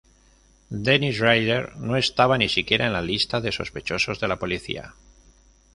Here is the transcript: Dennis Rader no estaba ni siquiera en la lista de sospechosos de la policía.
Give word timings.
Dennis 0.87 1.19
Rader 1.19 1.75
no 1.77 1.95
estaba 1.95 2.39
ni 2.39 2.49
siquiera 2.49 2.87
en 2.87 2.93
la 2.93 3.03
lista 3.03 3.39
de 3.39 3.51
sospechosos 3.51 4.19
de 4.19 4.27
la 4.27 4.39
policía. 4.39 4.95